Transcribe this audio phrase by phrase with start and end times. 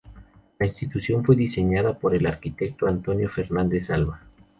[0.57, 4.19] La Institución fue diseñada por el arquitecto Antonio Fernández Alba.